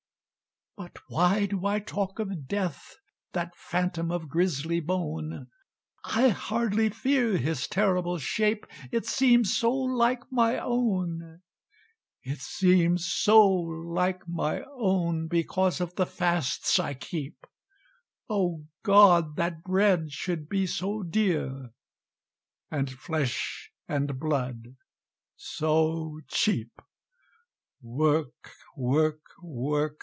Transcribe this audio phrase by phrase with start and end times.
[0.77, 2.95] "But why do I talk of Death?
[3.33, 5.45] That Phantom of grisly bone,
[6.05, 11.41] I hardly fear his terrible shape, It seems so like my own
[12.23, 17.45] It seems so like my own, Because of the fasts I keep;
[18.27, 19.35] Oh, God!
[19.35, 21.73] that bread should be so dear,
[22.71, 24.77] And flesh and blood
[25.35, 26.71] so cheap!"
[27.83, 29.97] "Work work work!"